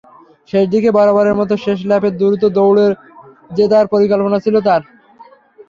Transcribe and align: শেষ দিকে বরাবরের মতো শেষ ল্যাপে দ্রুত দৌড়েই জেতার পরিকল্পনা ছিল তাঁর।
শেষ 0.49 0.65
দিকে 0.73 0.89
বরাবরের 0.97 1.35
মতো 1.39 1.53
শেষ 1.65 1.79
ল্যাপে 1.89 2.09
দ্রুত 2.19 2.43
দৌড়েই 2.55 2.91
জেতার 3.57 3.85
পরিকল্পনা 3.93 4.37
ছিল 4.45 4.55
তাঁর। 4.67 4.81